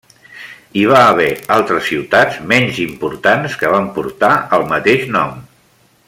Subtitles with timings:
[0.79, 1.27] Hi va haver
[1.57, 5.37] altres ciutats menys importants que van portar el mateix nom.